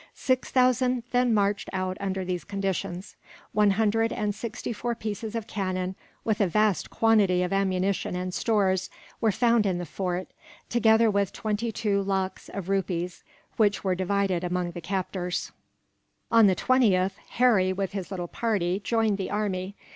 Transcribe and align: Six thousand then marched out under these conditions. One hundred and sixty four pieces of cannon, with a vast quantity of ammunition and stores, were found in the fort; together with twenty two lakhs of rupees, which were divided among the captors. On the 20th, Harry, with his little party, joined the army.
Six 0.15 0.49
thousand 0.49 1.03
then 1.11 1.31
marched 1.31 1.69
out 1.71 1.95
under 1.99 2.25
these 2.25 2.43
conditions. 2.43 3.17
One 3.51 3.69
hundred 3.69 4.11
and 4.11 4.33
sixty 4.33 4.73
four 4.73 4.95
pieces 4.95 5.35
of 5.35 5.45
cannon, 5.45 5.93
with 6.25 6.41
a 6.41 6.47
vast 6.47 6.89
quantity 6.89 7.43
of 7.43 7.53
ammunition 7.53 8.15
and 8.15 8.33
stores, 8.33 8.89
were 9.21 9.31
found 9.31 9.67
in 9.67 9.77
the 9.77 9.85
fort; 9.85 10.27
together 10.69 11.11
with 11.11 11.31
twenty 11.31 11.71
two 11.71 12.01
lakhs 12.01 12.49
of 12.49 12.67
rupees, 12.67 13.23
which 13.57 13.83
were 13.83 13.93
divided 13.93 14.43
among 14.43 14.71
the 14.71 14.81
captors. 14.81 15.51
On 16.31 16.47
the 16.47 16.55
20th, 16.55 17.17
Harry, 17.37 17.71
with 17.71 17.91
his 17.91 18.09
little 18.09 18.27
party, 18.27 18.79
joined 18.83 19.19
the 19.19 19.29
army. 19.29 19.75